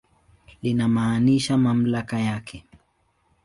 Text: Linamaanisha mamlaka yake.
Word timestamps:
Linamaanisha 0.61 1.57
mamlaka 1.57 2.19
yake. 2.19 2.65